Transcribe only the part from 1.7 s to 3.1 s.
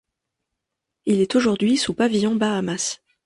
sous pavillon Bahamas.